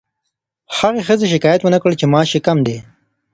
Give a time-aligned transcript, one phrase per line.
[0.77, 2.77] هغې ښځې شکایت ونه کړ چې معاش یې کم دی.